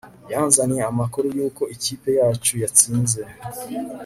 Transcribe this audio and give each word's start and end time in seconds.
Yanzaniye 0.31 0.83
amakuru 0.91 1.25
yuko 1.37 1.63
ikipe 1.75 2.09
yacu 2.19 2.53
yatsinze 2.61 3.21